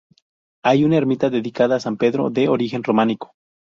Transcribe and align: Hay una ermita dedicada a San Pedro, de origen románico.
Hay 0.63 0.83
una 0.83 0.97
ermita 0.97 1.29
dedicada 1.29 1.75
a 1.75 1.79
San 1.79 1.95
Pedro, 1.97 2.31
de 2.31 2.49
origen 2.49 2.81
románico. 2.83 3.35